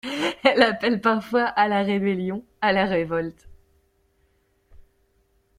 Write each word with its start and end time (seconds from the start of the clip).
Elle 0.43 0.63
appelle 0.63 0.99
parfois 0.99 1.43
à 1.43 1.67
la 1.67 1.83
rébellion, 1.83 2.43
à 2.59 2.73
la 2.73 2.85
révolte. 2.87 3.47